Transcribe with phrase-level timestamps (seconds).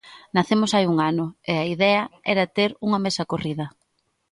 [0.35, 2.03] Nacemos hai un ano, e a idea
[2.33, 3.65] era ter unha mesa corrida.